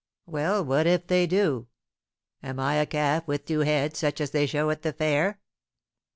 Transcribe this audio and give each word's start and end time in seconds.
"Well, 0.25 0.65
what 0.65 0.87
if 0.87 1.05
they 1.05 1.27
do? 1.27 1.67
Am 2.41 2.59
I 2.59 2.77
a 2.77 2.87
calf 2.87 3.27
with 3.27 3.45
two 3.45 3.59
heads, 3.59 3.99
such 3.99 4.19
as 4.19 4.31
they 4.31 4.47
show 4.47 4.71
at 4.71 4.81
the 4.81 4.93
fair?" 4.93 5.39